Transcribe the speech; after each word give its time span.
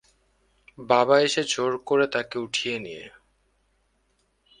বাবা 0.89 1.15
এসে 1.21 1.41
জোর 1.47 1.73
করে 1.79 2.05
তাকে 2.07 2.37
উঠিয়ে 2.39 2.75
নিয়ে। 2.79 3.05